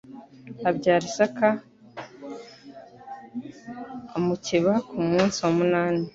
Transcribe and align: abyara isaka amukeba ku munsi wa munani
abyara 0.69 1.03
isaka 1.09 1.47
amukeba 4.17 4.73
ku 4.87 4.97
munsi 5.09 5.37
wa 5.43 5.51
munani 5.59 6.03